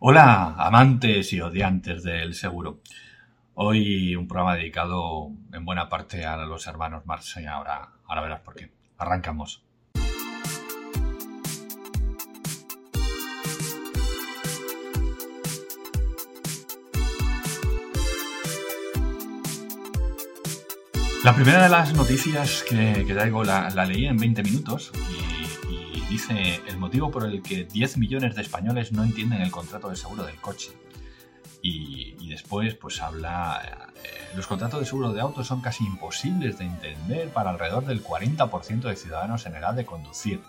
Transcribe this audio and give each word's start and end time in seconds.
Hola, 0.00 0.54
amantes 0.56 1.32
y 1.32 1.40
odiantes 1.40 2.04
del 2.04 2.34
seguro. 2.34 2.78
Hoy 3.54 4.14
un 4.14 4.28
programa 4.28 4.54
dedicado 4.54 5.32
en 5.52 5.64
buena 5.64 5.88
parte 5.88 6.24
a 6.24 6.36
los 6.36 6.68
hermanos 6.68 7.04
Marx 7.04 7.36
y 7.38 7.46
ahora, 7.46 7.94
ahora 8.06 8.22
verás 8.22 8.40
por 8.42 8.54
qué. 8.54 8.70
Arrancamos. 8.96 9.64
La 21.24 21.34
primera 21.34 21.64
de 21.64 21.68
las 21.68 21.92
noticias 21.94 22.64
que, 22.68 23.04
traigo 23.04 23.42
la, 23.42 23.68
leí 23.84 24.06
en 24.06 24.16
20 24.16 24.44
minutos 24.44 24.92
y, 24.94 25.27
dice 26.08 26.60
el 26.66 26.78
motivo 26.78 27.10
por 27.10 27.24
el 27.24 27.42
que 27.42 27.64
10 27.64 27.98
millones 27.98 28.34
de 28.34 28.42
españoles 28.42 28.92
no 28.92 29.04
entienden 29.04 29.42
el 29.42 29.50
contrato 29.50 29.90
de 29.90 29.96
seguro 29.96 30.24
del 30.24 30.36
coche. 30.36 30.70
Y, 31.60 32.28
después 32.28 32.74
pues 32.74 33.02
habla, 33.02 33.90
eh, 33.96 34.28
los 34.36 34.46
contratos 34.46 34.80
de 34.80 34.86
seguro 34.86 35.12
de 35.12 35.20
auto 35.20 35.42
son 35.44 35.60
casi 35.60 35.84
imposibles 35.84 36.58
de 36.58 36.66
entender 36.66 37.30
para 37.30 37.50
alrededor 37.50 37.84
del 37.84 38.02
40% 38.02 38.82
de 38.82 38.96
ciudadanos 38.96 39.44
en 39.46 39.56
edad 39.56 39.74
de 39.74 39.84
conducir. 39.84 40.40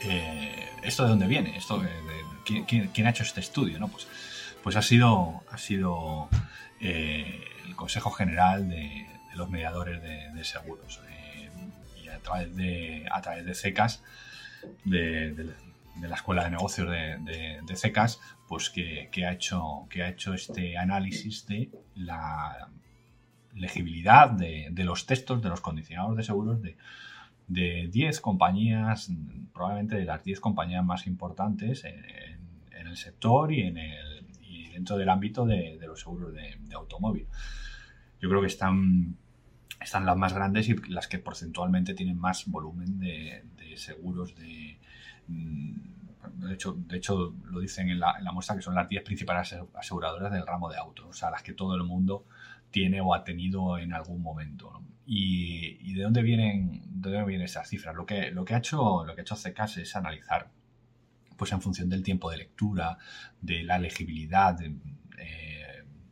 Eh, 0.00 0.68
¿Esto 0.82 1.04
de 1.04 1.10
dónde 1.10 1.26
viene? 1.26 1.56
¿Esto 1.56 1.82
¿quién, 2.44 3.06
ha 3.06 3.10
hecho 3.10 3.22
este 3.22 3.40
estudio? 3.40 3.78
¿no? 3.78 3.88
Pues, 3.88 4.08
pues 4.62 4.76
ha 4.76 4.82
sido, 4.82 5.42
ha 5.50 5.58
sido 5.58 6.28
eh, 6.80 7.44
el 7.66 7.76
Consejo 7.76 8.10
General 8.10 8.68
de, 8.68 9.06
los 9.34 9.48
Mediadores 9.50 10.02
de, 10.02 10.44
Seguros. 10.44 11.00
Través 12.26 12.56
de, 12.56 13.06
a 13.10 13.20
través 13.20 13.46
de 13.46 13.54
CECAS, 13.54 14.02
de, 14.84 15.54
la 16.00 16.16
Escuela 16.16 16.44
de 16.44 16.50
Negocios 16.50 16.90
de, 16.90 17.76
CECAS, 17.76 18.20
pues 18.48 18.68
que, 18.68 19.08
ha 19.24 19.32
hecho, 19.32 19.86
que 19.88 20.02
ha 20.02 20.08
hecho 20.08 20.34
este 20.34 20.76
análisis 20.76 21.46
de 21.46 21.70
la 21.94 22.68
legibilidad 23.54 24.30
de, 24.30 24.72
los 24.84 25.06
textos 25.06 25.40
de 25.40 25.48
los 25.48 25.60
condicionados 25.60 26.16
de 26.16 26.22
seguros 26.24 26.60
de, 26.60 26.76
de 27.46 27.88
10 27.92 28.20
compañías, 28.20 29.10
probablemente 29.54 29.96
de 29.96 30.04
las 30.04 30.24
10 30.24 30.40
compañías 30.40 30.84
más 30.84 31.06
importantes 31.06 31.84
en, 31.84 32.04
el 32.86 32.96
sector 32.96 33.52
y 33.52 33.62
en 33.62 33.78
el 33.78 34.26
y 34.42 34.68
dentro 34.68 34.96
del 34.96 35.08
ámbito 35.08 35.44
de, 35.44 35.78
los 35.86 36.00
seguros 36.00 36.32
de, 36.32 36.74
automóvil. 36.74 37.26
Yo 38.20 38.28
creo 38.28 38.40
que 38.40 38.46
están, 38.46 39.16
están 39.80 40.06
las 40.06 40.16
más 40.16 40.32
grandes 40.32 40.68
y 40.68 40.76
las 40.88 41.08
que 41.08 41.18
porcentualmente 41.18 41.94
tienen 41.94 42.18
más 42.18 42.46
volumen 42.46 42.98
de, 42.98 43.44
seguros 43.76 44.34
de... 44.36 44.78
Mm, 45.28 45.96
de 46.34 46.54
hecho, 46.54 46.72
de 46.76 46.96
hecho, 46.96 47.34
lo 47.44 47.60
dicen 47.60 47.88
en 47.88 48.00
la, 48.00 48.18
muestra 48.32 48.56
que 48.56 48.62
son 48.62 48.74
las 48.74 48.88
10 48.88 49.02
principales 49.04 49.54
aseguradoras 49.74 50.32
del 50.32 50.46
ramo 50.46 50.68
de 50.68 50.76
autos, 50.76 51.06
o 51.06 51.12
sea, 51.12 51.30
las 51.30 51.42
que 51.42 51.52
todo 51.52 51.76
el 51.76 51.84
mundo 51.84 52.26
tiene 52.70 53.00
o 53.00 53.14
ha 53.14 53.22
tenido 53.22 53.78
en 53.78 53.92
algún 53.92 54.22
momento. 54.22 54.82
Y, 55.06 55.94
de 55.94 56.02
dónde 56.02 56.22
vienen, 56.22 56.82
de 57.00 57.10
dónde 57.10 57.26
vienen 57.26 57.44
esas 57.44 57.68
cifras? 57.68 57.94
Lo 57.94 58.04
que, 58.04 58.32
lo 58.32 58.44
que 58.44 58.54
ha 58.54 58.58
hecho, 58.58 59.04
lo 59.04 59.14
que 59.14 59.20
ha 59.20 59.22
hecho 59.22 59.36
CECAS 59.36 59.76
es 59.78 59.94
analizar, 59.94 60.50
pues 61.36 61.52
en 61.52 61.62
función 61.62 61.88
del 61.88 62.02
tiempo 62.02 62.30
de 62.30 62.38
lectura, 62.38 62.98
de 63.40 63.62
la 63.62 63.78
legibilidad, 63.78 64.58
eh, 64.60 65.45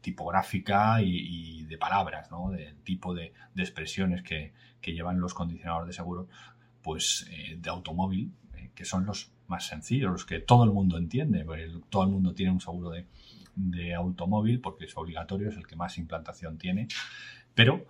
tipográfica 0.04 1.00
y, 1.00 1.64
de 1.64 1.78
palabras, 1.78 2.30
¿no? 2.30 2.50
del 2.50 2.76
tipo 2.82 3.14
de, 3.14 3.32
expresiones 3.56 4.22
que, 4.22 4.52
llevan 4.82 5.18
los 5.18 5.32
condicionadores 5.32 5.86
de 5.88 5.92
seguro, 5.94 6.28
pues 6.82 7.26
eh, 7.30 7.56
de 7.58 7.70
automóvil, 7.70 8.30
eh, 8.54 8.70
que 8.74 8.84
son 8.84 9.06
los 9.06 9.32
más 9.46 9.66
sencillos, 9.66 10.12
los 10.12 10.26
que 10.26 10.40
todo 10.40 10.64
el 10.64 10.72
mundo 10.72 10.98
entiende, 10.98 11.46
todo 11.88 12.02
el 12.02 12.10
mundo 12.10 12.34
tiene 12.34 12.52
un 12.52 12.60
seguro 12.60 12.90
de, 12.90 13.06
automóvil 13.94 14.60
porque 14.60 14.84
es 14.84 14.96
obligatorio, 14.96 15.48
es 15.48 15.56
el 15.56 15.66
que 15.66 15.76
más 15.76 15.96
implantación 15.96 16.58
tiene, 16.58 16.88
pero 17.54 17.86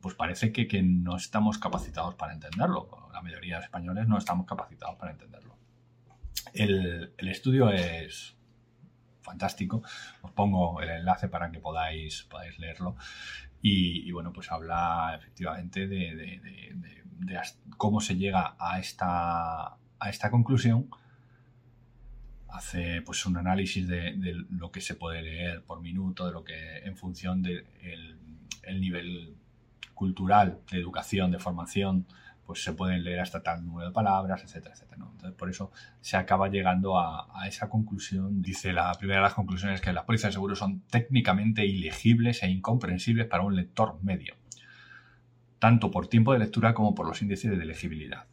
pues 0.00 0.14
parece 0.14 0.52
que, 0.52 0.82
no 0.82 1.16
estamos 1.16 1.58
capacitados 1.58 2.14
para 2.14 2.32
entenderlo. 2.32 2.88
La 3.12 3.20
mayoría 3.22 3.58
de 3.58 3.64
españoles 3.64 4.06
no 4.06 4.16
estamos 4.18 4.46
capacitados 4.46 4.96
para 4.96 5.12
entenderlo. 5.12 5.56
El 6.54 7.28
estudio 7.28 7.70
es, 7.70 8.35
fantástico. 9.26 9.82
Os 10.22 10.30
pongo 10.32 10.80
el 10.80 10.88
enlace 10.88 11.28
para 11.28 11.50
que 11.50 11.58
podáis, 11.58 12.22
podáis 12.30 12.58
leerlo. 12.58 12.96
Y, 13.62 14.12
bueno, 14.12 14.32
pues 14.32 14.52
habla 14.52 15.16
efectivamente 15.18 15.88
de, 15.88 16.40
cómo 17.76 18.00
se 18.00 18.14
llega 18.16 18.54
a 18.58 18.78
esta, 18.78 19.66
a 19.98 20.08
esta 20.08 20.30
conclusión. 20.30 20.88
Hace 22.48 23.02
pues 23.02 23.26
un 23.26 23.36
análisis 23.36 23.88
de, 23.88 24.14
lo 24.50 24.70
que 24.70 24.80
se 24.80 24.94
puede 24.94 25.20
leer 25.22 25.64
por 25.64 25.80
minuto, 25.80 26.26
de 26.26 26.32
lo 26.32 26.44
que 26.44 26.78
en 26.78 26.96
función 26.96 27.42
del 27.42 27.66
el 28.62 28.80
nivel 28.80 29.36
cultural, 29.94 30.60
de 30.70 30.78
educación, 30.78 31.30
de 31.30 31.38
formación, 31.38 32.06
pues 32.46 32.62
se 32.62 32.72
pueden 32.72 33.02
leer 33.02 33.20
hasta 33.20 33.42
tal 33.42 33.66
número 33.66 33.88
de 33.88 33.92
palabras, 33.92 34.42
etcétera, 34.44 34.74
etcétera. 34.74 35.04
Entonces, 35.10 35.36
por 35.36 35.50
eso 35.50 35.72
se 36.00 36.16
acaba 36.16 36.48
llegando 36.48 36.98
a, 36.98 37.26
esa 37.46 37.68
conclusión. 37.68 38.40
Dice 38.40 38.72
la 38.72 38.92
primera 38.94 39.18
de 39.18 39.24
las 39.24 39.34
conclusiones 39.34 39.80
que 39.80 39.92
las 39.92 40.04
pólizas 40.04 40.28
de 40.28 40.32
seguro 40.34 40.54
son 40.54 40.80
técnicamente 40.82 41.66
ilegibles 41.66 42.42
e 42.42 42.48
incomprensibles 42.48 43.26
para 43.26 43.42
un 43.42 43.56
lector 43.56 43.98
medio, 44.02 44.36
tanto 45.58 45.90
por 45.90 46.06
tiempo 46.06 46.32
de 46.32 46.38
lectura 46.38 46.72
como 46.72 46.94
por 46.94 47.06
los 47.06 47.20
índices 47.20 47.58
de 47.58 47.64
legibilidad. 47.64 48.26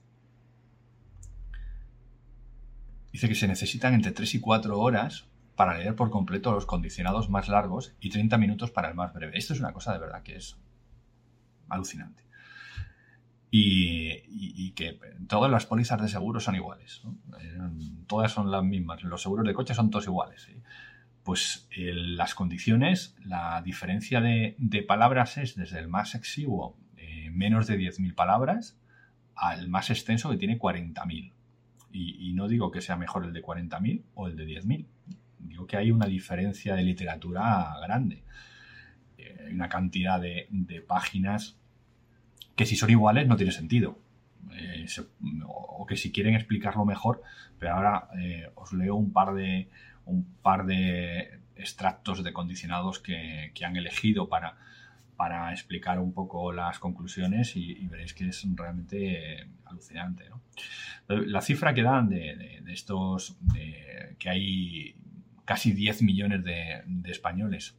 Dice 3.11 3.27
que 3.27 3.35
se 3.35 3.47
necesitan 3.47 3.93
entre 3.93 4.11
3 4.11 4.35
y 4.35 4.39
4 4.39 4.79
horas 4.79 5.27
para 5.55 5.77
leer 5.77 5.95
por 5.95 6.09
completo 6.09 6.51
los 6.51 6.65
condicionados 6.65 7.29
más 7.29 7.47
largos 7.47 7.95
y 7.99 8.09
30 8.09 8.37
minutos 8.37 8.71
para 8.71 8.89
el 8.89 8.95
más 8.95 9.13
breve. 9.13 9.37
Esto 9.37 9.53
es 9.53 9.59
una 9.59 9.73
cosa 9.73 9.93
de 9.93 9.99
verdad 9.99 10.23
que 10.23 10.35
es 10.35 10.57
alucinante 11.69 12.22
y, 13.55 14.71
que 14.71 14.99
todas 15.27 15.51
las 15.51 15.67
pólizas 15.67 16.01
de 16.01 16.07
seguro 16.07 16.39
son 16.39 16.55
iguales. 16.55 17.03
Eh, 17.39 17.59
todas 18.07 18.31
son 18.31 18.49
las 18.49 18.63
mismas. 18.63 19.03
Los 19.03 19.21
seguros 19.21 19.45
de 19.45 19.53
coche 19.53 19.75
son 19.75 19.91
todos 19.91 20.05
iguales. 20.05 20.49
Pues 21.21 21.69
las 21.71 22.33
condiciones, 22.33 23.15
la 23.23 23.61
diferencia 23.61 24.21
de, 24.21 24.85
palabras 24.87 25.37
es 25.37 25.55
desde 25.55 25.77
el 25.77 25.87
más 25.87 26.15
exiguo, 26.15 26.79
eh, 26.97 27.29
menos 27.29 27.67
de 27.67 27.77
10.000 27.77 28.15
palabras, 28.15 28.79
al 29.35 29.69
más 29.69 29.91
extenso 29.91 30.31
que 30.31 30.37
tiene 30.37 30.57
40.000. 30.57 31.31
Y, 31.91 32.29
y 32.29 32.33
no 32.33 32.47
digo 32.47 32.71
que 32.71 32.81
sea 32.81 32.95
mejor 32.95 33.23
el 33.23 33.33
de 33.33 33.43
40.000 33.43 34.03
o 34.15 34.27
el 34.27 34.35
de 34.35 34.47
10.000. 34.47 34.87
Digo 35.37 35.67
que 35.67 35.77
hay 35.77 35.91
una 35.91 36.07
diferencia 36.07 36.73
de 36.73 36.81
literatura 36.81 37.75
grande. 37.83 38.23
Eh, 39.19 39.45
hay 39.45 39.53
una 39.53 39.69
cantidad 39.69 40.19
de 40.19 40.85
páginas 40.87 41.59
que 42.55 42.65
si 42.65 42.75
son 42.75 42.89
iguales 42.89 43.27
no 43.27 43.35
tiene 43.35 43.51
sentido. 43.51 43.99
Eh, 44.51 44.85
o 45.47 45.85
que 45.85 45.95
si 45.95 46.11
quieren 46.11 46.35
explicarlo 46.35 46.85
mejor, 46.85 47.21
pero 47.59 47.73
ahora 47.73 48.09
eh, 48.19 48.49
os 48.55 48.73
leo 48.73 48.95
un 48.95 49.11
par 49.11 49.33
de, 49.33 49.69
un 50.05 50.23
par 50.41 50.65
de 50.65 51.39
extractos 51.55 52.23
de 52.23 52.33
condicionados 52.33 52.99
que, 52.99 53.51
han 53.65 53.75
elegido 53.75 54.29
para, 54.29 54.57
para 55.15 55.51
explicar 55.51 55.99
un 55.99 56.13
poco 56.13 56.51
las 56.51 56.79
conclusiones 56.79 57.55
y, 57.55 57.87
veréis 57.87 58.13
que 58.13 58.27
es 58.27 58.45
realmente 58.55 59.47
alucinante. 59.65 60.25
La 61.07 61.41
cifra 61.41 61.73
que 61.73 61.83
dan 61.83 62.09
de, 62.09 62.61
estos, 62.67 63.37
que 64.19 64.29
hay 64.29 64.95
casi 65.45 65.73
10 65.73 66.01
millones 66.03 66.43
de, 66.43 66.83
de 66.85 67.11
españoles 67.11 67.75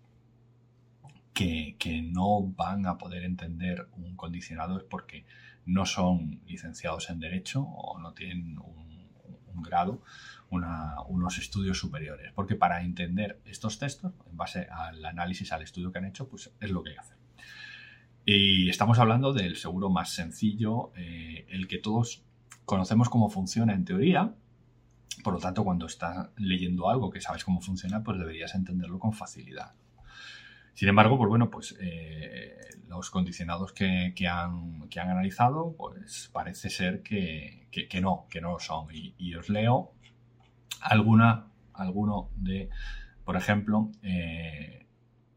que, 1.34 2.02
no 2.12 2.42
van 2.42 2.86
a 2.86 2.96
poder 2.96 3.24
entender 3.24 3.88
un 3.92 4.16
condicionado 4.16 4.78
es 4.78 4.84
porque 4.84 5.26
no 5.66 5.84
son 5.84 6.40
licenciados 6.46 7.10
en 7.10 7.18
Derecho 7.18 7.62
o 7.62 7.98
no 7.98 8.12
tienen 8.12 8.58
un, 8.58 8.82
grado, 9.62 10.02
unos 10.50 11.38
estudios 11.38 11.78
superiores. 11.78 12.32
Porque 12.32 12.54
para 12.54 12.82
entender 12.82 13.40
estos 13.46 13.78
textos, 13.78 14.12
en 14.30 14.36
base 14.36 14.68
al 14.70 15.04
análisis, 15.04 15.52
al 15.52 15.62
estudio 15.62 15.90
que 15.90 15.98
han 15.98 16.04
hecho, 16.04 16.28
pues 16.28 16.52
es 16.60 16.70
lo 16.70 16.82
que 16.82 16.90
hay 16.90 16.96
que 16.96 17.00
hacer. 17.00 17.16
Y 18.26 18.68
estamos 18.68 18.98
hablando 18.98 19.32
del 19.32 19.56
seguro 19.56 19.90
más 19.90 20.10
sencillo, 20.10 20.92
eh, 20.96 21.46
el 21.48 21.66
que 21.66 21.78
todos 21.78 22.22
conocemos 22.64 23.08
cómo 23.08 23.30
funciona 23.30 23.74
en 23.74 23.84
teoría. 23.84 24.34
Por 25.22 25.34
lo 25.34 25.40
tanto, 25.40 25.64
cuando 25.64 25.86
estás 25.86 26.28
leyendo 26.36 26.90
algo 26.90 27.10
que 27.10 27.20
sabes 27.20 27.44
cómo 27.44 27.60
funciona, 27.60 28.02
pues 28.02 28.18
deberías 28.18 28.54
entenderlo 28.54 28.98
con 28.98 29.12
facilidad. 29.12 29.74
Sin 30.74 30.88
embargo, 30.88 31.16
pues 31.16 31.28
bueno, 31.28 31.50
pues 31.50 31.76
eh, 31.80 32.58
los 32.88 33.10
condicionados 33.10 33.72
que, 33.72 34.12
han, 34.28 34.88
que, 34.88 35.00
han, 35.00 35.08
analizado, 35.08 35.74
pues 35.76 36.30
parece 36.32 36.68
ser 36.70 37.02
que, 37.02 37.68
no, 38.00 38.26
que 38.28 38.40
no 38.40 38.52
lo 38.52 38.58
son. 38.58 38.88
Y, 38.92 39.34
os 39.34 39.48
leo 39.48 39.92
alguna, 40.80 41.46
alguno 41.72 42.30
de, 42.36 42.70
por 43.24 43.36
ejemplo, 43.36 43.90
eh, 44.02 44.86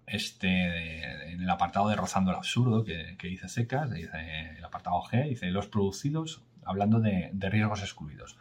este 0.08 1.32
en 1.34 1.42
el 1.42 1.50
apartado 1.50 1.90
de 1.90 1.96
Rozando 1.96 2.32
el 2.32 2.38
Absurdo 2.38 2.84
que, 2.84 3.16
dice 3.22 3.50
Secas, 3.50 3.92
el 3.92 4.64
apartado 4.64 5.02
G, 5.04 5.30
dice 5.30 5.52
los 5.52 5.68
producidos, 5.68 6.42
hablando 6.66 7.00
de, 7.00 7.32
riesgos 7.34 7.82
excluidos. 7.82 8.38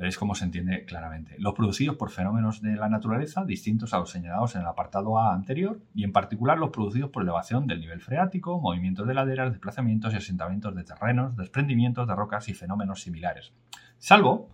Veréis 0.00 0.16
cómo 0.16 0.34
se 0.34 0.46
entiende 0.46 0.86
claramente. 0.86 1.34
Los 1.36 1.52
producidos 1.52 1.96
por 1.96 2.10
fenómenos 2.10 2.62
de 2.62 2.74
la 2.74 2.88
naturaleza 2.88 3.44
distintos 3.44 3.92
a 3.92 3.98
los 3.98 4.10
señalados 4.10 4.54
en 4.54 4.62
el 4.62 4.66
apartado 4.66 5.18
A 5.18 5.34
anterior 5.34 5.78
y 5.94 6.04
en 6.04 6.12
particular 6.12 6.56
los 6.56 6.70
producidos 6.70 7.10
por 7.10 7.22
elevación 7.22 7.66
del 7.66 7.80
nivel 7.80 8.00
freático, 8.00 8.58
movimientos 8.58 9.06
de 9.06 9.12
laderas, 9.12 9.52
desplazamientos 9.52 10.14
y 10.14 10.16
asentamientos 10.16 10.74
de 10.74 10.84
terrenos, 10.84 11.36
desprendimientos 11.36 12.08
de 12.08 12.14
rocas 12.14 12.48
y 12.48 12.54
fenómenos 12.54 13.02
similares. 13.02 13.52
Salvo 13.98 14.48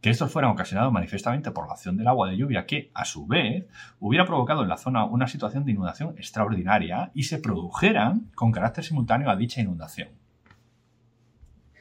que 0.00 0.10
estos 0.10 0.32
fueran 0.32 0.50
ocasionados 0.50 0.92
manifiestamente 0.92 1.52
por 1.52 1.68
la 1.68 1.74
acción 1.74 1.96
del 1.96 2.08
agua 2.08 2.28
de 2.28 2.36
lluvia 2.36 2.66
que, 2.66 2.90
a 2.92 3.04
su 3.04 3.28
vez, 3.28 3.68
hubiera 4.00 4.26
provocado 4.26 4.64
en 4.64 4.68
la 4.68 4.78
zona 4.78 5.04
una 5.04 5.28
situación 5.28 5.64
de 5.64 5.70
inundación 5.70 6.16
extraordinaria 6.18 7.12
y 7.14 7.22
se 7.22 7.38
produjeran 7.38 8.32
con 8.34 8.50
carácter 8.50 8.82
simultáneo 8.82 9.30
a 9.30 9.36
dicha 9.36 9.60
inundación. 9.60 10.08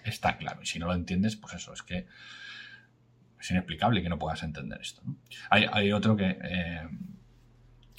Está 0.03 0.37
claro, 0.37 0.61
y 0.61 0.67
si 0.67 0.77
no 0.77 0.85
lo 0.85 0.93
entiendes, 0.93 1.35
pues 1.35 1.55
eso, 1.55 1.73
es 1.73 1.81
que 1.81 2.05
es 3.41 3.51
inexplicable 3.51 4.01
que 4.01 4.09
no 4.09 4.19
puedas 4.19 4.43
entender 4.43 4.79
esto. 4.81 5.01
Hay, 5.49 5.91
otro 5.91 6.15
que, 6.15 6.37
eh, 6.41 6.87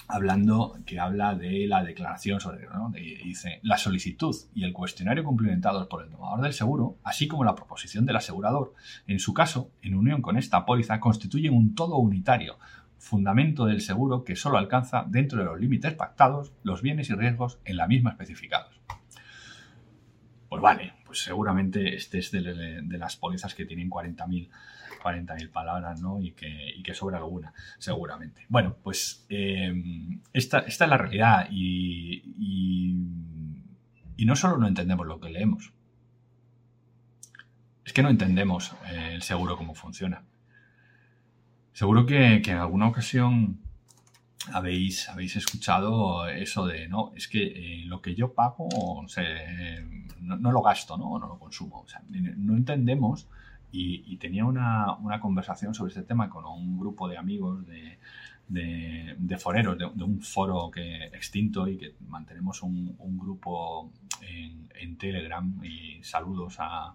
hablando, 0.07 0.79
que 0.87 1.01
habla 1.01 1.35
de 1.35 1.67
la 1.67 1.83
declaración 1.83 2.41
sobre, 2.41 2.67
¿no? 2.67 2.91
dice, 2.91 3.59
la 3.63 3.77
solicitud 3.77 4.35
y 4.55 4.65
el 4.65 4.73
cuestionario 4.73 5.25
cumplimentados 5.25 5.89
por 5.89 6.05
el 6.05 6.11
tomador 6.11 6.43
del 6.43 6.53
seguro, 6.53 6.99
así 7.03 7.27
como 7.27 7.45
la 7.45 7.55
proposición 7.55 8.07
del 8.07 8.17
asegurador, 8.17 8.75
en 9.07 9.19
su 9.19 9.35
caso, 9.35 9.73
en 9.83 9.95
unión 9.95 10.23
con 10.23 10.37
esta 10.37 10.65
póliza, 10.65 11.01
constituyen 11.01 11.55
un 11.55 11.75
todo 11.75 11.97
unitario, 11.97 12.59
fundamento 12.99 13.67
del 13.67 13.81
seguro 13.81 14.23
que 14.23 14.37
solo 14.37 14.59
alcanza, 14.59 15.05
dentro 15.09 15.41
de 15.41 15.47
los 15.47 15.61
límites 15.61 15.93
pactados, 15.95 16.53
los 16.63 16.83
bienes 16.83 17.11
y 17.11 17.15
riesgos 17.15 17.59
en 17.65 17.77
la 17.77 17.89
misma 17.89 18.11
especificados. 18.11 18.81
Pues 20.49 20.63
vale, 20.63 20.93
pues 21.05 21.25
seguramente 21.25 21.97
este 21.97 22.19
es 22.19 22.31
de, 22.31 22.43
de 22.43 22.99
las 22.99 23.17
pólizas 23.17 23.55
que 23.55 23.65
tienen 23.65 23.91
40.000 23.91 24.51
40.000 25.01 25.51
palabras, 25.51 26.01
¿no? 26.01 26.21
Y 26.21 26.33
que, 26.33 26.49
y 26.77 26.83
sobra 26.95 27.19
alguna, 27.19 27.53
seguramente. 27.79 28.47
Bueno, 28.49 28.77
pues 28.83 29.27
eh, 29.29 29.73
esta, 30.33 30.61
es 30.61 30.81
la 30.81 30.99
realidad 30.99 31.49
y, 31.51 32.23
no 34.19 34.37
solo 34.37 34.57
no 34.57 34.69
entendemos 34.69 35.05
lo 35.05 35.19
que 35.19 35.31
leemos, 35.31 35.73
es 37.85 37.93
que 37.93 38.05
no 38.05 38.09
entendemos 38.09 38.73
eh, 38.87 39.15
el 39.15 39.23
seguro 39.23 39.57
cómo 39.57 39.75
funciona. 39.75 40.23
Seguro 41.73 42.07
que, 42.07 42.37
en 42.37 42.57
alguna 42.57 42.87
ocasión 42.87 43.61
habéis, 44.53 45.09
habéis 45.09 45.35
escuchado 45.35 46.29
eso 46.29 46.67
de, 46.67 46.87
no, 46.87 47.13
es 47.17 47.27
que 47.27 47.43
eh, 47.43 47.85
lo 47.87 48.01
que 48.01 48.15
yo 48.15 48.33
pago 48.33 48.69
no, 50.21 50.53
lo 50.53 50.63
gasto, 50.63 50.97
¿no? 50.97 51.19
no 51.19 51.27
lo 51.27 51.39
consumo. 51.41 51.81
O 51.81 51.89
sea, 51.89 52.01
no 52.09 52.55
entendemos 52.55 53.27
y, 53.73 54.17
tenía 54.19 54.45
una, 54.45 55.19
conversación 55.21 55.75
sobre 55.75 55.89
este 55.91 56.03
tema 56.03 56.29
con 56.29 56.45
un 56.45 56.79
grupo 56.79 57.09
de 57.09 57.17
amigos 57.17 57.67
de, 57.67 57.99
de, 58.49 59.39
foreros, 59.39 59.79
de, 59.79 60.05
un 60.05 60.21
foro 60.21 60.71
que 60.71 61.05
extinto 61.07 61.67
y 61.67 61.79
que 61.79 61.95
mantenemos 62.09 62.63
un, 62.63 62.97
grupo 63.19 63.91
en, 64.21 64.97
Telegram 64.99 65.59
y 65.65 66.03
saludos 66.05 66.57
a, 66.59 66.95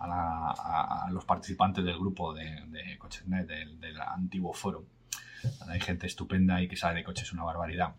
a, 0.00 1.08
los 1.10 1.24
participantes 1.24 1.84
del 1.84 1.98
grupo 1.98 2.34
de, 2.34 2.66
de 2.66 2.98
CochesNet, 2.98 3.46
del, 3.46 3.80
del 3.80 4.00
antiguo 4.00 4.52
foro. 4.52 4.84
Hay 5.68 5.80
gente 5.80 6.06
estupenda 6.06 6.60
y 6.60 6.68
que 6.68 6.76
sabe 6.76 6.96
de 6.96 7.04
coches 7.04 7.32
una 7.32 7.44
barbaridad. 7.44 7.94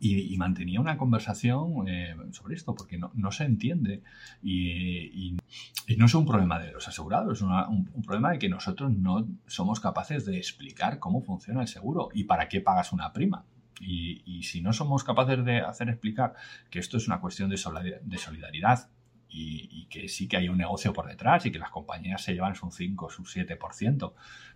Y, 0.00 0.36
mantenía 0.36 0.80
una 0.80 0.96
conversación 0.96 1.88
eh, 1.88 2.14
sobre 2.30 2.54
esto, 2.54 2.74
porque 2.74 2.98
no, 2.98 3.32
se 3.32 3.44
entiende. 3.44 4.02
Y, 4.42 5.36
no 5.96 6.06
es 6.06 6.14
un 6.14 6.24
problema 6.24 6.60
de 6.60 6.70
los 6.70 6.86
asegurados, 6.86 7.38
es 7.38 7.42
un, 7.42 8.02
problema 8.04 8.30
de 8.30 8.38
que 8.38 8.48
nosotros 8.48 8.92
no 8.92 9.26
somos 9.46 9.80
capaces 9.80 10.24
de 10.24 10.36
explicar 10.36 11.00
cómo 11.00 11.22
funciona 11.22 11.62
el 11.62 11.68
seguro 11.68 12.10
y 12.12 12.24
para 12.24 12.48
qué 12.48 12.60
pagas 12.60 12.92
una 12.92 13.12
prima. 13.12 13.44
Y, 13.80 14.42
si 14.42 14.60
no 14.60 14.72
somos 14.72 15.02
capaces 15.02 15.44
de 15.44 15.60
hacer 15.60 15.88
explicar 15.88 16.34
que 16.70 16.78
esto 16.78 16.96
es 16.96 17.08
una 17.08 17.20
cuestión 17.20 17.50
de, 17.50 17.56
solidaridad 17.56 18.90
y, 19.28 19.86
que 19.86 20.08
sí 20.08 20.28
que 20.28 20.36
hay 20.36 20.48
un 20.48 20.58
negocio 20.58 20.92
por 20.92 21.08
detrás 21.08 21.44
y 21.46 21.50
que 21.50 21.58
las 21.58 21.70
compañías 21.70 22.22
se 22.22 22.34
llevan 22.34 22.54
su 22.54 22.70
5 22.70 23.06
o 23.06 23.10
su 23.10 23.24
7% 23.24 24.12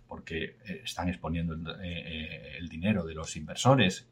porque 0.07 0.57
eh, 0.65 0.81
están 0.83 1.09
exponiendo 1.09 1.53
el, 1.53 1.65
eh, 1.83 2.57
el 2.59 2.69
dinero 2.69 3.03
de 3.03 3.15
los 3.15 3.35
inversores 3.35 4.07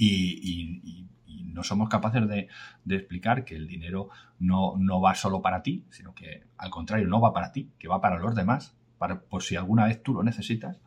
y, 0.00 1.06
no 1.52 1.64
somos 1.64 1.88
capaces 1.88 2.22
de, 2.28 2.48
explicar 2.88 3.44
que 3.44 3.56
el 3.56 3.66
dinero 3.66 4.08
no, 4.38 5.00
va 5.00 5.14
solo 5.14 5.42
para 5.42 5.62
ti, 5.62 5.84
sino 5.90 6.14
que 6.14 6.44
al 6.56 6.70
contrario, 6.70 7.08
no 7.08 7.20
va 7.20 7.32
para 7.32 7.52
ti, 7.52 7.70
que 7.78 7.88
va 7.88 8.00
para 8.00 8.18
los 8.18 8.34
demás, 8.34 8.76
para, 8.98 9.20
por 9.20 9.42
si 9.42 9.56
alguna 9.56 9.86
vez 9.86 10.02
tú 10.02 10.14
lo 10.14 10.22
necesitas. 10.22 10.80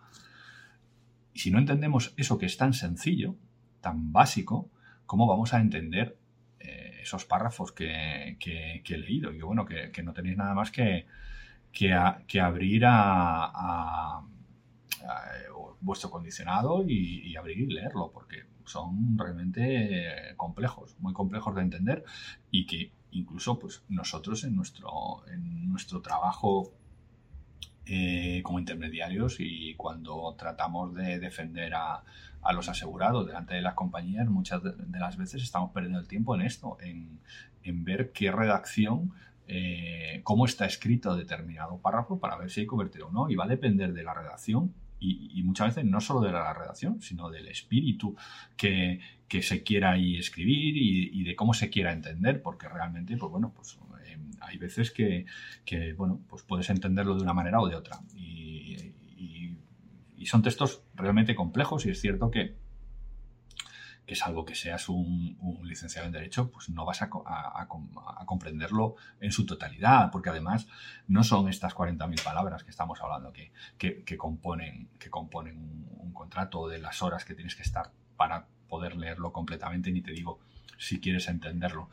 Y 1.33 1.39
si 1.39 1.51
no 1.51 1.59
entendemos 1.59 2.13
eso 2.17 2.37
que 2.37 2.45
es 2.45 2.57
tan 2.57 2.73
sencillo, 2.73 3.35
tan 3.81 4.13
básico, 4.13 4.69
¿cómo 5.05 5.27
vamos 5.27 5.53
a 5.53 5.59
entender 5.59 6.17
eh, 6.59 6.99
esos 7.01 7.25
párrafos 7.25 7.71
que, 7.71 8.37
he 8.39 8.97
leído? 8.97 9.33
Y 9.33 9.41
bueno, 9.41 9.65
que, 9.65 10.03
no 10.03 10.13
tenéis 10.13 10.37
nada 10.37 10.53
más 10.53 10.71
que, 10.71 11.05
que, 11.71 11.91
abrir 12.39 12.83
a, 12.87 14.21
vuestro 15.81 16.09
condicionado 16.09 16.83
y, 16.87 17.35
abrir 17.35 17.59
y 17.59 17.67
leerlo, 17.67 18.11
porque 18.13 18.52
son 18.65 19.17
realmente 19.17 20.31
eh, 20.31 20.35
complejos, 20.35 20.95
muy 20.99 21.13
complejos 21.13 21.55
de 21.55 21.61
entender 21.61 22.03
y 22.51 22.65
que 22.65 22.91
incluso 23.11 23.59
pues, 23.59 23.83
nosotros 23.89 24.43
en 24.43 24.55
nuestro, 24.55 25.27
en 25.27 25.69
nuestro 25.69 26.01
trabajo 26.01 26.71
eh, 27.85 28.41
como 28.43 28.59
intermediarios 28.59 29.37
y 29.39 29.75
cuando 29.75 30.35
tratamos 30.37 30.93
de 30.95 31.19
defender 31.19 31.73
a, 31.75 32.03
los 32.53 32.69
asegurados 32.69 33.25
delante 33.25 33.55
de 33.55 33.61
las 33.61 33.73
compañías, 33.73 34.27
muchas 34.29 34.61
de, 34.63 34.99
las 34.99 35.17
veces 35.17 35.43
estamos 35.43 35.71
perdiendo 35.71 35.99
el 35.99 36.07
tiempo 36.07 36.35
en 36.35 36.41
esto, 36.41 36.77
en, 36.81 37.19
ver 37.83 38.11
qué 38.11 38.31
redacción 38.31 39.11
eh, 39.47 40.21
cómo 40.23 40.45
está 40.45 40.65
escrito 40.65 41.15
determinado 41.15 41.77
párrafo 41.77 42.19
para 42.19 42.37
ver 42.37 42.49
si 42.49 42.61
hay 42.61 42.65
cobertura 42.65 43.05
o 43.05 43.11
no. 43.11 43.29
Y 43.29 43.35
va 43.35 43.45
a 43.45 43.47
depender 43.47 43.93
de 43.93 44.03
la 44.03 44.13
redacción 44.13 44.73
y, 45.03 45.43
muchas 45.43 45.75
veces 45.75 45.85
no 45.85 45.99
solo 45.99 46.21
de 46.21 46.31
la 46.31 46.53
redacción, 46.53 47.01
sino 47.01 47.29
del 47.29 47.47
espíritu 47.47 48.15
que, 48.55 48.99
se 49.41 49.63
quiera 49.63 49.91
ahí 49.91 50.17
escribir 50.17 50.77
y, 50.77 51.23
de 51.23 51.35
cómo 51.35 51.53
se 51.53 51.69
quiera 51.69 51.91
entender, 51.91 52.41
porque 52.41 52.69
realmente, 52.69 53.17
pues 53.17 53.31
bueno, 53.31 53.51
pues 53.53 53.77
eh, 54.05 54.17
hay 54.41 54.57
veces 54.57 54.91
que, 54.91 55.25
bueno, 55.97 56.21
pues 56.27 56.43
puedes 56.43 56.69
entenderlo 56.69 57.15
de 57.15 57.23
una 57.23 57.33
manera 57.33 57.59
o 57.59 57.67
de 57.67 57.75
otra. 57.75 57.99
y 58.15 58.93
son 60.25 60.41
textos 60.41 60.81
realmente 60.95 61.35
complejos 61.35 61.85
y 61.85 61.89
es 61.89 61.99
cierto 61.99 62.31
que 62.31 62.55
que 64.05 64.13
es 64.13 64.25
algo 64.25 64.43
que 64.43 64.55
seas 64.55 64.89
un, 64.89 65.37
licenciado 65.63 66.07
en 66.07 66.13
Derecho, 66.13 66.51
pues 66.51 66.69
no 66.69 66.85
vas 66.85 67.01
a, 67.01 67.09
comprenderlo 68.25 68.95
en 69.21 69.31
su 69.31 69.45
totalidad, 69.45 70.11
porque 70.11 70.29
además 70.29 70.67
no 71.07 71.23
son 71.23 71.47
estas 71.47 71.73
40.000 71.73 72.21
palabras 72.23 72.63
que 72.63 72.69
estamos 72.69 73.01
hablando 73.01 73.31
que, 73.77 74.17
componen, 74.17 74.89
que 74.99 75.09
componen 75.09 75.57
un, 75.57 76.13
contrato 76.13 76.67
de 76.67 76.77
las 76.77 77.01
horas 77.01 77.25
que 77.25 77.33
tienes 77.33 77.55
que 77.55 77.63
estar 77.63 77.91
para 78.15 78.45
poder 78.69 78.95
leerlo 78.95 79.33
completamente, 79.33 79.91
ni 79.91 80.01
te 80.01 80.11
digo 80.11 80.39
si 80.77 80.99
quieres 80.99 81.27
entenderlo. 81.27 81.89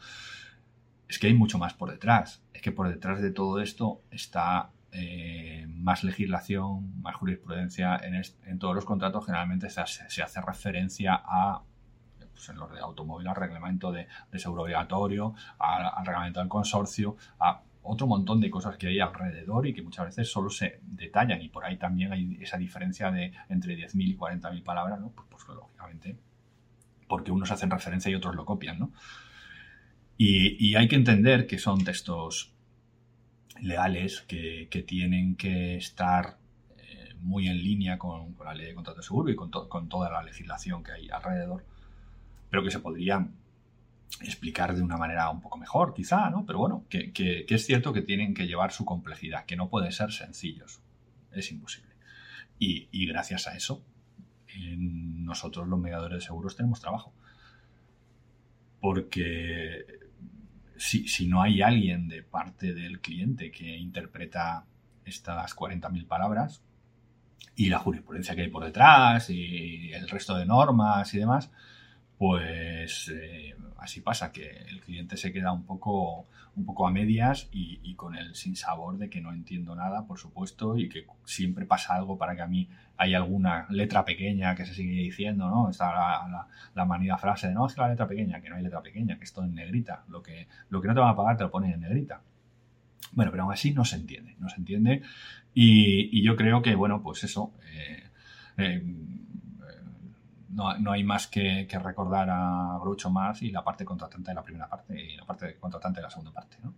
Es 1.09 1.19
que 1.19 1.27
hay 1.27 1.35
mucho 1.35 1.59
más 1.59 1.75
por 1.75 1.91
detrás. 1.91 2.43
Es 2.53 2.63
que 2.63 2.71
por 2.71 2.89
detrás 2.89 3.21
de 3.21 3.33
todo 3.33 3.61
esto 3.61 4.03
está 4.11 4.71
eh, 4.93 5.67
más 5.69 6.05
legislación, 6.05 7.01
más 7.01 7.17
jurisprudencia. 7.17 7.97
En, 7.97 8.15
en, 8.15 8.59
todos 8.59 8.75
los 8.75 8.85
contratos 8.85 9.27
generalmente 9.27 9.69
se 9.71 9.81
hace 10.23 10.41
referencia 10.41 11.21
a 11.25 11.63
pues, 12.41 12.49
en 12.49 12.57
los 12.57 12.73
de 12.73 12.81
automóvil 12.81 13.29
al 13.29 13.37
reglamento 13.37 13.93
de, 13.93 14.09
seguro 14.39 14.63
obligatorio, 14.63 15.35
al, 15.59 16.07
reglamento 16.07 16.41
del 16.41 16.49
consorcio, 16.49 17.17
a 17.39 17.61
otro 17.83 18.07
montón 18.07 18.41
de 18.41 18.51
cosas 18.51 18.77
que 18.79 18.89
hay 18.89 19.01
alrededor 19.01 19.67
y 19.67 19.75
que 19.75 19.83
muchas 19.83 20.07
veces 20.07 20.31
solo 20.31 20.49
se 20.49 20.81
detallan 20.83 21.43
y 21.43 21.49
por 21.49 21.65
ahí 21.65 21.77
también 21.77 22.13
hay 22.13 22.39
esa 22.41 22.57
diferencia 22.57 23.11
de 23.11 23.33
entre 23.49 23.77
10.000 23.77 24.09
y 24.09 24.17
40.000 24.17 24.63
palabras, 24.63 25.01
¿no? 25.01 25.11
Pues, 25.11 25.27
pues, 25.31 25.49
lógicamente 25.49 26.17
porque 27.09 27.33
unos 27.33 27.51
hacen 27.51 27.71
referencia 27.71 28.11
y 28.11 28.15
otros 28.15 28.37
lo 28.37 28.47
copian, 28.47 28.79
¿no? 28.79 28.93
Y, 30.17 30.75
hay 30.77 30.87
que 30.87 30.97
entender 30.97 31.47
que 31.47 31.59
son 31.59 31.83
textos 31.83 32.53
legales 33.61 34.21
que, 34.29 34.69
tienen 34.87 35.35
que 35.35 35.77
estar 35.77 36.37
eh, 36.77 37.15
muy 37.21 37.49
en 37.49 37.57
línea 37.57 37.99
con, 37.99 38.37
la 38.45 38.55
ley 38.55 38.67
de 38.67 38.75
contrato 38.75 38.99
de 38.99 39.03
seguro 39.03 39.31
y 39.31 39.35
con, 39.35 39.51
con 39.51 39.89
toda 39.89 40.11
la 40.11 40.23
legislación 40.23 40.83
que 40.85 40.93
hay 40.93 41.09
alrededor 41.09 41.65
pero 42.51 42.63
que 42.63 42.71
se 42.71 42.81
podría 42.81 43.27
explicar 44.21 44.75
de 44.75 44.83
una 44.83 44.97
manera 44.97 45.31
un 45.31 45.41
poco 45.41 45.57
mejor, 45.59 45.95
quizá, 45.95 46.31
¿no? 46.31 46.45
Pero 46.45 46.59
bueno, 46.59 46.85
que, 46.89 47.13
es 47.49 47.67
cierto 47.67 47.93
que 47.93 48.03
tienen 48.03 48.35
que 48.35 48.47
llevar 48.47 48.73
su 48.73 48.85
complejidad, 48.85 49.47
que 49.47 49.57
no 49.57 49.69
pueden 49.69 49.93
ser 49.93 50.13
sencillos. 50.13 50.81
Es 51.33 51.51
imposible. 51.53 51.91
Y, 52.59 53.07
gracias 53.07 53.47
a 53.47 53.57
eso, 53.57 53.83
nosotros 54.77 55.67
los 55.69 55.79
mediadores 55.79 56.19
de 56.19 56.27
seguros 56.27 56.57
tenemos 56.57 56.81
trabajo. 56.81 57.15
Porque 58.81 59.87
si, 60.77 61.27
no 61.27 61.41
hay 61.41 61.63
alguien 61.63 62.09
de 62.09 62.23
parte 62.23 62.75
del 62.75 63.01
cliente 63.01 63.51
que 63.51 63.77
interpreta 63.77 64.67
estas 65.05 65.57
40.000 65.57 66.07
palabras 66.07 66.63
y 67.57 67.69
la 67.71 67.79
jurisprudencia 67.79 68.35
que 68.35 68.43
hay 68.43 68.49
por 68.49 68.65
detrás 68.65 69.31
y 69.31 69.93
el 69.93 70.09
resto 70.09 70.37
de 70.37 70.45
normas 70.45 71.15
y 71.15 71.19
demás, 71.19 71.51
pues 72.21 73.11
eh, 73.15 73.55
así 73.79 74.03
pasa, 74.03 74.31
que 74.31 74.47
el 74.69 74.83
cliente 74.83 75.17
se 75.17 75.33
queda 75.33 75.53
un 75.53 75.65
poco, 75.65 76.27
un 76.55 76.67
poco 76.67 76.87
a 76.87 76.91
medias 76.91 77.49
y, 77.51 77.95
con 77.95 78.15
el 78.15 78.35
sinsabor 78.35 78.99
de 78.99 79.09
que 79.09 79.23
no 79.23 79.33
entiendo 79.33 79.75
nada, 79.75 80.07
por 80.07 80.19
supuesto, 80.19 80.77
y 80.77 80.91
que 80.91 81.07
siempre 81.25 81.65
pasa 81.65 81.95
algo 81.95 82.19
para 82.19 82.37
que 82.37 82.43
a 82.43 82.47
mí 82.47 82.69
hay 82.99 83.15
alguna 83.15 83.67
letra 83.71 84.05
pequeña 84.05 84.55
que 84.55 84.67
se 84.67 84.75
sigue 84.75 85.01
diciendo, 85.01 85.49
¿no? 85.49 85.71
Está 85.71 85.93
la, 85.95 86.47
la, 86.75 86.85
manida 86.85 87.17
frase 87.17 87.49
de 87.49 87.55
no, 87.55 87.67
es 87.67 87.73
que 87.73 87.81
la 87.81 87.89
letra 87.89 88.07
pequeña, 88.07 88.43
que 88.43 88.51
no 88.51 88.57
hay 88.57 88.65
letra 88.65 88.83
pequeña, 88.83 89.17
que 89.17 89.25
esto 89.25 89.43
en 89.43 89.55
negrita, 89.55 90.05
lo 90.09 90.23
que, 90.23 90.47
lo 90.69 90.83
que 90.83 90.89
no 90.89 90.93
te 90.93 91.01
van 91.01 91.09
a 91.09 91.17
pagar 91.17 91.39
te 91.39 91.45
lo 91.45 91.51
ponen 91.51 91.73
en 91.73 91.81
negrita. 91.81 92.21
Bueno, 93.13 93.31
pero 93.31 93.45
aún 93.45 93.53
así 93.55 93.73
no 93.73 93.87
se 93.87 93.97
entiende, 93.97 94.37
no 94.39 94.51
se 94.51 94.57
entiende. 94.57 95.01
Y, 95.55 96.23
yo 96.23 96.37
creo 96.37 96.61
que, 96.61 96.75
bueno, 96.75 97.03
pues 97.03 97.25
eso. 97.25 97.55
Eh, 97.73 98.03
eh, 98.59 98.83
no, 100.51 100.93
hay 100.93 101.05
más 101.05 101.27
que, 101.27 101.67
recordar 101.83 102.29
a 102.31 102.79
Groucho 102.81 103.11
más 103.11 103.43
y 103.43 103.51
la 103.51 103.63
parte 103.63 103.85
contratante 103.85 104.31
de 104.31 104.35
la 104.35 104.43
primera 104.43 104.69
parte 104.69 105.01
y 105.01 105.17
la 105.17 105.25
parte 105.25 105.57
contratante 105.59 106.01
de 106.01 106.03
la 106.03 106.11
segunda 106.11 106.33
parte, 106.33 106.57
¿no? 106.63 106.75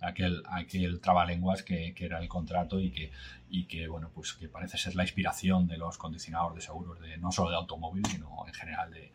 aquel, 0.00 0.42
aquel 0.46 1.00
trabalenguas 1.00 1.62
que, 1.62 1.94
que 1.94 2.04
era 2.04 2.18
el 2.18 2.28
contrato 2.28 2.78
y 2.78 2.90
que, 2.90 3.10
y 3.48 3.64
que, 3.64 3.88
bueno, 3.88 4.10
pues 4.14 4.34
que 4.34 4.48
parece 4.48 4.76
ser 4.76 4.94
la 4.96 5.02
inspiración 5.02 5.66
de 5.66 5.78
los 5.78 5.96
condicionados 5.96 6.54
de 6.54 6.60
seguros, 6.60 7.00
de, 7.00 7.16
no 7.18 7.32
solo 7.32 7.50
de 7.50 7.56
automóvil, 7.56 8.04
sino 8.06 8.44
en 8.46 8.52
general 8.52 8.90
de 8.90 9.12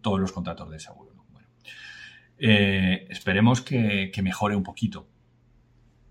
todos 0.00 0.18
los 0.18 0.32
contratos 0.32 0.70
de 0.70 0.80
seguro. 0.80 1.12
Eh, 2.38 3.06
esperemos 3.08 3.62
que, 3.62 4.12
mejore 4.22 4.56
un 4.56 4.62
poquito. 4.62 5.08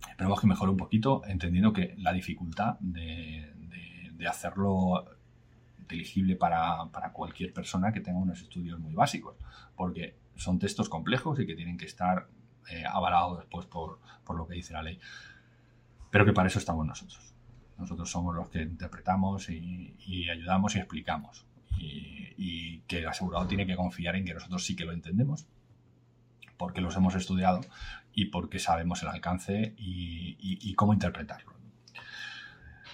Esperemos 0.09 0.39
que 0.39 0.47
mejore 0.47 0.71
un 0.71 0.77
poquito, 0.77 1.21
entendiendo 1.27 1.73
que 1.73 1.93
la 1.97 2.13
dificultad 2.13 2.77
de, 2.79 3.53
de 4.13 4.27
hacerlo 4.27 5.14
inteligible 5.85 6.35
para, 6.35 6.89
cualquier 7.13 7.53
persona 7.53 7.93
que 7.93 8.01
tenga 8.01 8.19
unos 8.19 8.41
estudios 8.41 8.79
muy 8.79 8.93
básicos, 8.93 9.35
porque 9.75 10.15
son 10.35 10.59
textos 10.59 10.89
complejos 10.89 11.39
y 11.39 11.45
que 11.45 11.55
tienen 11.55 11.77
que 11.77 11.85
estar 11.85 12.27
eh, 12.69 12.83
avalados 12.85 13.37
después 13.37 13.67
por, 13.67 13.99
lo 14.35 14.47
que 14.47 14.55
dice 14.55 14.73
la 14.73 14.81
ley. 14.81 14.99
Pero 16.09 16.25
que 16.25 16.33
para 16.33 16.47
eso 16.47 16.59
estamos 16.59 16.85
nosotros. 16.85 17.33
Nosotros 17.77 18.09
somos 18.09 18.35
los 18.35 18.49
que 18.49 18.61
interpretamos 18.61 19.49
y, 19.49 20.29
ayudamos 20.29 20.75
y 20.75 20.79
explicamos. 20.79 21.45
Y, 21.77 22.81
que 22.87 22.99
el 22.99 23.07
asegurado 23.07 23.47
tiene 23.47 23.65
que 23.65 23.75
confiar 23.75 24.15
en 24.15 24.25
que 24.25 24.33
nosotros 24.35 24.63
sí 24.63 24.75
que 24.75 24.85
lo 24.85 24.91
entendemos, 24.91 25.47
porque 26.55 26.81
los 26.81 26.95
hemos 26.95 27.15
estudiado 27.15 27.61
y 28.13 28.25
porque 28.25 28.59
sabemos 28.59 29.01
el 29.01 29.09
alcance 29.09 29.73
y 29.77 30.73
cómo 30.75 30.93
interpretarlo. 30.93 31.55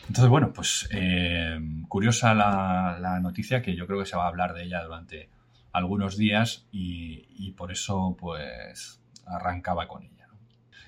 Entonces, 0.07 0.29
bueno, 0.29 0.51
pues 0.53 0.89
eh, 0.91 1.59
curiosa 1.87 2.33
la, 2.33 3.19
noticia 3.21 3.61
que 3.61 3.75
yo 3.75 3.87
creo 3.87 3.99
que 3.99 4.05
se 4.05 4.17
va 4.17 4.25
a 4.25 4.27
hablar 4.27 4.53
de 4.53 4.63
ella 4.63 4.83
durante 4.83 5.29
algunos 5.71 6.17
días 6.17 6.67
y, 6.71 7.51
por 7.57 7.71
eso 7.71 8.17
pues 8.19 9.01
arrancaba 9.25 9.87
con 9.87 10.03
ella. 10.03 10.27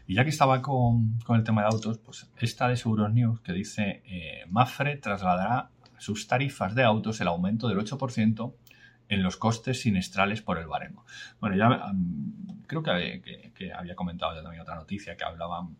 Y 0.08 0.16
ya 0.16 0.24
que 0.24 0.30
estaba 0.30 0.62
con, 0.62 1.20
el 1.30 1.44
tema 1.44 1.62
de 1.62 1.68
autos, 1.68 2.00
pues 2.00 2.30
esta 2.38 2.68
de 2.68 2.76
Seguros 2.76 3.14
News 3.14 3.40
que 3.42 3.54
dice 3.54 4.02
eh, 4.06 4.44
Mafre 4.50 4.98
trasladará 4.98 5.70
sus 5.98 6.28
tarifas 6.28 6.76
de 6.76 6.84
autos 6.84 7.22
el 7.22 7.28
aumento 7.28 7.70
del 7.70 7.78
8% 7.78 8.54
en 9.10 9.24
los 9.24 9.38
costes 9.38 9.82
siniestrales 9.82 10.42
por 10.42 10.58
el 10.58 10.68
baremo. 10.68 11.06
Bueno, 11.40 11.56
ya 11.56 11.70
mm, 11.70 12.64
creo 12.68 12.84
que, 12.84 13.52
que, 13.56 13.74
había 13.74 13.96
comentado 13.96 14.36
ya 14.36 14.42
también 14.42 14.62
otra 14.62 14.76
noticia 14.76 15.16
que 15.16 15.24
hablaban 15.24 15.78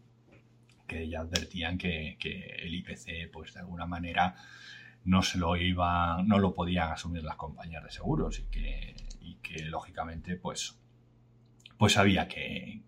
que 0.88 1.08
ya 1.08 1.22
advertían 1.22 1.78
que, 1.78 2.18
el 2.60 2.76
IPC, 2.76 3.32
pues 3.32 3.54
de 3.54 3.62
alguna 3.62 3.86
manera, 3.86 4.36
no 5.06 5.22
se 5.22 5.38
lo 5.38 5.56
iba, 5.56 6.22
no 6.24 6.40
lo 6.40 6.54
podían 6.54 6.92
asumir 6.92 7.24
las 7.24 7.36
compañías 7.36 7.84
de 7.84 7.92
seguros 7.92 8.40
y 8.40 8.44
que, 8.44 8.96
que 9.42 9.64
lógicamente, 9.66 10.36
pues, 10.36 10.80
pues 11.78 11.98
había 11.98 12.28
que, 12.28 12.84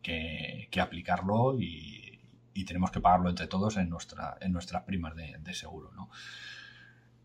aplicarlo 0.82 1.60
y, 1.60 2.02
tenemos 2.66 2.90
que 2.90 3.00
pagarlo 3.00 3.30
entre 3.30 3.46
todos 3.46 3.78
en, 3.78 3.90
nuestra, 3.90 4.38
en 4.42 4.52
nuestras 4.52 4.84
primas 4.84 5.14
de, 5.16 5.54
seguro, 5.54 5.92
¿no? 5.92 6.10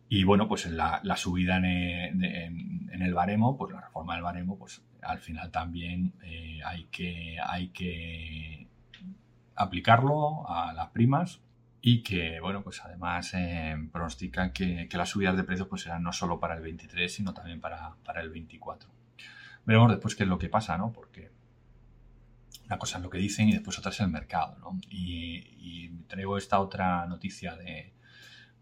Y 0.08 0.24
bueno, 0.24 0.48
pues 0.48 0.66
la, 0.66 1.00
la 1.04 1.16
subida 1.16 1.56
en, 1.56 2.24
en, 2.24 3.02
el 3.02 3.14
baremo, 3.14 3.56
pues 3.56 3.72
la 3.72 3.80
reforma 3.80 4.14
del 4.14 4.24
baremo, 4.24 4.58
pues 4.58 4.82
al 5.02 5.20
final 5.20 5.50
también 5.50 6.14
eh, 6.22 6.60
hay, 6.64 6.84
que, 6.90 7.38
hay 7.42 7.68
que 7.68 8.60
aplicarlo 9.61 10.49
a 10.49 10.73
las 10.73 10.88
primas 10.88 11.40
y 11.83 12.02
que, 12.02 12.40
bueno, 12.40 12.62
pues 12.62 12.83
además 12.85 13.33
eh, 13.35 13.76
pronostican 13.93 14.52
que, 14.52 14.88
las 14.93 15.11
subidas 15.11 15.37
de 15.37 15.45
precios 15.45 15.69
pues 15.69 15.83
serán 15.83 16.02
no 16.02 16.12
solo 16.12 16.40
para 16.40 16.55
el 16.55 16.62
23, 16.62 17.12
sino 17.12 17.35
también 17.35 17.61
para, 17.61 17.95
el 18.17 18.31
24. 18.31 18.90
Veremos 19.64 19.90
después 19.90 20.14
qué 20.14 20.25
es 20.25 20.29
lo 20.29 20.38
que 20.38 20.49
pasa, 20.49 20.76
¿no? 20.79 20.93
Porque 20.93 21.31
una 22.67 22.79
cosa 22.79 22.99
es 22.99 23.05
lo 23.05 23.11
que 23.11 23.19
dicen 23.19 23.49
y 23.49 23.52
después 23.52 23.79
otra 23.79 23.90
es 23.90 24.00
el 24.00 24.09
mercado, 24.09 24.57
¿no? 24.59 24.79
Y, 24.88 25.88
traigo 26.07 26.37
esta 26.37 26.59
otra 26.59 27.07
noticia 27.07 27.55
de, 27.55 27.93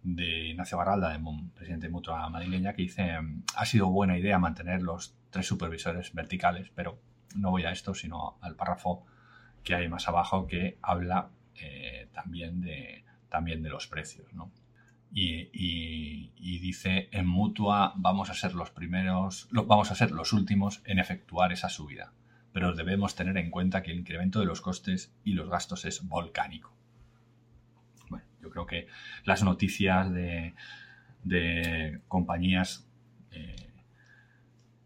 de 0.03 0.49
Ignacio 0.49 0.77
Barralda, 0.77 1.17
de 1.17 1.19
presidente 1.55 1.87
de 1.87 1.93
Mutua 1.93 2.29
Madrileña, 2.29 2.75
que 2.75 2.83
dice, 2.83 3.17
ha 3.57 3.65
sido 3.65 3.89
buena 3.89 4.19
idea 4.19 4.39
mantener 4.39 4.83
los 4.83 5.15
tres 5.31 5.47
supervisores 5.47 6.13
verticales, 6.13 6.71
pero 6.75 7.01
no 7.37 7.51
voy 7.51 7.65
a 7.65 7.71
esto, 7.71 7.95
sino 7.95 8.37
al 8.43 8.55
párrafo 8.55 9.07
que 9.65 9.75
hay 9.75 9.89
más 9.89 10.09
abajo 10.09 10.47
que 10.47 10.79
habla 10.83 11.31
eh, 11.57 12.09
también, 12.13 12.61
de, 12.61 13.05
también 13.29 13.63
de 13.63 13.71
los 13.71 13.87
precios. 13.87 14.27
Y, 15.13 16.59
dice, 16.61 17.09
en 17.13 17.27
Mutua 17.27 17.93
vamos 17.97 18.31
a 18.31 18.35
ser 18.35 18.55
los 18.55 18.71
primeros, 18.71 19.49
vamos 19.51 19.91
a 19.91 19.95
ser 19.95 20.11
los 20.11 20.33
últimos 20.33 20.83
en 20.85 20.99
efectuar 20.99 21.53
esa 21.53 21.69
subida, 21.69 22.13
pero 22.53 22.75
debemos 22.75 23.15
tener 23.15 23.37
en 23.39 23.51
cuenta 23.51 23.83
que 23.83 23.93
el 23.93 24.01
incremento 24.01 24.41
de 24.41 24.47
los 24.47 24.61
costes 24.61 25.15
y 25.25 25.33
los 25.33 25.49
gastos 25.49 25.85
es 25.85 26.07
volcánico. 26.07 26.73
Bueno, 28.09 28.27
yo 28.43 28.51
creo 28.51 28.67
que 28.67 28.87
las 29.25 29.43
noticias 29.43 30.13
de, 30.13 30.55
compañías 32.09 32.85
eh, 32.85 32.88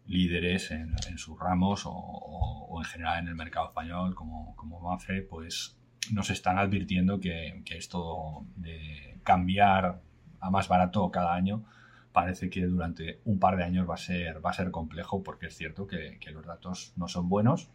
líderes 0.07 0.71
en, 0.71 1.17
sus 1.17 1.39
ramos 1.39 1.83
o, 1.85 2.75
en 2.77 2.85
general 2.85 3.19
en 3.19 3.29
el 3.29 3.35
mercado 3.35 3.67
español 3.67 4.15
como, 4.15 4.55
como 4.55 4.79
Mafre, 4.81 5.21
pues 5.21 5.77
nos 6.11 6.29
están 6.29 6.57
advirtiendo 6.57 7.19
que, 7.19 7.63
esto 7.71 8.45
de 8.55 9.19
cambiar 9.23 10.01
a 10.39 10.49
más 10.49 10.67
barato 10.67 11.09
cada 11.11 11.33
año 11.33 11.63
parece 12.11 12.49
que 12.49 12.65
durante 12.65 13.21
un 13.25 13.39
par 13.39 13.55
de 13.55 13.63
años 13.63 13.89
va 13.89 13.95
a 13.95 13.97
ser, 13.97 14.45
va 14.45 14.51
a 14.51 14.53
ser 14.53 14.69
complejo 14.71 15.23
porque 15.23 15.47
es 15.47 15.55
cierto 15.55 15.87
que, 15.87 16.19
los 16.31 16.45
datos 16.45 16.93
no 16.95 17.07
son 17.07 17.29
buenos 17.29 17.69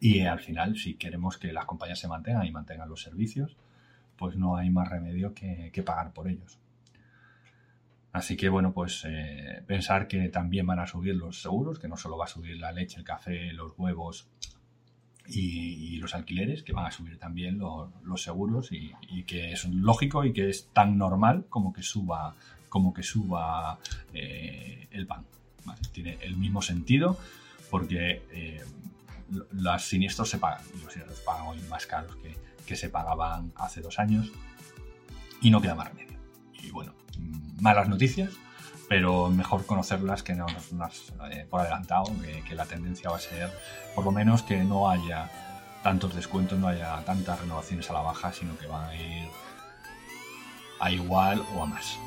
y 0.00 0.20
al 0.20 0.38
final 0.38 0.76
si 0.76 0.94
queremos 0.94 1.38
que 1.38 1.52
las 1.52 1.64
compañías 1.64 1.98
se 1.98 2.08
mantengan 2.08 2.46
y 2.46 2.52
mantengan 2.52 2.88
los 2.88 3.02
servicios, 3.02 3.56
pues 4.16 4.36
no 4.36 4.56
hay 4.56 4.70
más 4.70 4.88
remedio 4.88 5.34
que 5.34 5.82
pagar 5.84 6.12
por 6.12 6.28
ellos. 6.28 6.58
Así 8.18 8.36
que 8.36 8.48
bueno, 8.48 8.72
pues 8.72 9.04
eh, 9.06 9.62
pensar 9.64 10.08
que 10.08 10.28
también 10.28 10.66
van 10.66 10.80
a 10.80 10.88
subir 10.88 11.14
los 11.14 11.40
seguros, 11.40 11.78
que 11.78 11.86
no 11.86 11.96
solo 11.96 12.18
va 12.18 12.24
a 12.24 12.28
subir 12.28 12.56
la 12.56 12.72
leche, 12.72 12.98
el 12.98 13.04
café, 13.04 13.52
los 13.52 13.72
huevos 13.78 14.26
y, 15.24 15.98
los 15.98 16.16
alquileres, 16.16 16.64
que 16.64 16.72
van 16.72 16.86
a 16.86 16.90
subir 16.90 17.16
también 17.18 17.58
los, 17.58 18.22
seguros 18.22 18.70
y, 18.72 19.22
que 19.22 19.52
es 19.52 19.66
lógico 19.66 20.24
y 20.24 20.32
que 20.32 20.50
es 20.50 20.68
tan 20.72 20.98
normal 20.98 21.46
como 21.48 21.72
que 21.72 21.84
suba, 21.84 22.34
como 22.68 22.92
que 22.92 23.04
suba 23.04 23.78
eh, 24.12 24.88
el 24.90 25.06
pan. 25.06 25.24
Tiene 25.92 26.18
el 26.22 26.36
mismo 26.36 26.60
sentido 26.60 27.16
porque 27.70 28.22
eh, 28.32 28.64
los 29.52 29.82
siniestros 29.82 30.28
se 30.28 30.38
pagan 30.38 30.62
los 30.82 30.92
siniestros 30.92 31.20
pagan 31.20 31.46
hoy 31.48 31.60
más 31.68 31.86
caros 31.86 32.16
que, 32.16 32.34
que 32.66 32.74
se 32.74 32.88
pagaban 32.88 33.52
hace 33.56 33.80
dos 33.80 33.98
años 34.00 34.32
y 35.40 35.50
no 35.50 35.60
queda 35.60 35.76
más 35.76 35.88
remedio. 35.88 36.07
Malas 37.60 37.88
noticias, 37.88 38.30
pero 38.88 39.28
mejor 39.28 39.66
conocerlas 39.66 40.22
que 40.22 40.34
no 40.34 40.46
eh, 41.30 41.46
por 41.48 41.60
adelantado, 41.60 42.04
que, 42.46 42.54
la 42.54 42.64
tendencia 42.64 43.10
va 43.10 43.16
a 43.16 43.20
ser 43.20 43.50
por 43.94 44.04
lo 44.04 44.12
menos 44.12 44.42
que 44.42 44.64
no 44.64 44.90
haya 44.90 45.30
tantos 45.82 46.14
descuentos, 46.14 46.58
no 46.58 46.68
haya 46.68 46.96
tantas 47.04 47.40
renovaciones 47.40 47.88
a 47.90 47.92
la 47.92 48.00
baja, 48.00 48.32
sino 48.32 48.56
que 48.58 48.66
van 48.66 48.88
a 48.88 48.94
ir 48.94 49.28
a 50.80 50.90
igual 50.90 51.44
o 51.54 51.62
a 51.62 51.66
más 51.66 51.98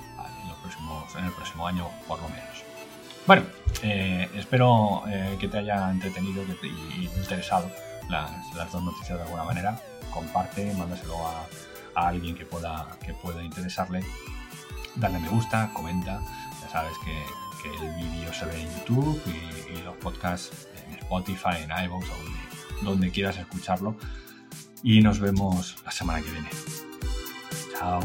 en, 1.17 1.25
el 1.25 1.31
próximo 1.33 1.67
año 1.67 1.87
por 2.07 2.21
lo 2.21 2.29
menos. 2.29 2.63
Bueno, 3.27 3.43
eh, 3.83 4.29
espero 4.35 5.03
eh, 5.07 5.37
que 5.39 5.47
te 5.47 5.59
haya 5.59 5.91
entretenido 5.91 6.43
y 6.63 7.05
interesado 7.05 7.71
las, 8.09 8.71
dos 8.71 8.83
noticias 8.83 9.17
de 9.17 9.23
alguna 9.23 9.43
manera. 9.43 9.79
Comparte, 10.11 10.73
mándaselo 10.73 11.15
a, 11.27 11.45
a 11.95 12.07
alguien 12.07 12.35
que 12.35 12.45
pueda, 12.45 12.87
que 13.05 13.13
pueda 13.13 13.43
interesarle 13.43 14.03
dale 14.95 15.19
me 15.19 15.29
gusta, 15.29 15.71
comenta. 15.73 16.21
Ya 16.61 16.69
sabes 16.69 16.93
que, 17.03 17.23
el 17.63 17.95
vídeo 17.95 18.33
se 18.33 18.45
ve 18.45 18.59
en 18.59 18.69
YouTube 18.79 19.21
y, 19.27 19.81
los 19.83 19.95
podcasts 19.97 20.67
en 20.87 20.95
Spotify, 20.95 21.57
en 21.63 21.85
iVoox 21.85 22.05
o 22.09 22.85
donde 22.85 23.11
quieras 23.11 23.37
escucharlo. 23.37 23.95
Y 24.83 25.01
nos 25.01 25.19
vemos 25.19 25.75
la 25.85 25.91
semana 25.91 26.21
que 26.21 26.31
viene. 26.31 26.49
Chao. 27.77 28.01